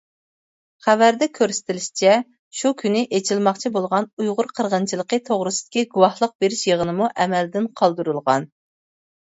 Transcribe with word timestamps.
خەۋەردە 0.85 1.27
كۆرسىتىلىشىچە 1.39 2.15
شۇ 2.61 2.71
كۈنى 2.81 3.03
ئېچىلماقچى 3.19 3.73
بولغان 3.77 4.09
ئۇيغۇر 4.25 4.51
قىرغىنچىلىقى 4.61 5.23
توغرىسىدىكى 5.31 5.89
گۇۋاھلىق 5.95 6.35
بېرىش 6.43 6.67
يىغىنىمۇ 6.73 7.13
ئەمەلدىن 7.13 7.71
قالدۇرۇلغان. 7.83 8.51